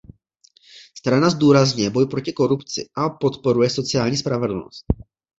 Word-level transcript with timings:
Strana 0.97 1.29
zdůrazňuje 1.29 1.89
boj 1.89 2.05
proti 2.07 2.33
korupci 2.33 2.89
a 2.95 3.09
podporuje 3.09 3.69
sociální 3.69 4.17
spravedlnost. 4.17 4.85